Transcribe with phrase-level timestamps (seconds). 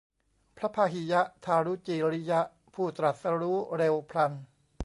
[0.57, 1.13] พระพาหิย
[1.45, 2.41] ทารุจีริยะ
[2.73, 4.31] ผู้ตรัสรู้เร็วพลัน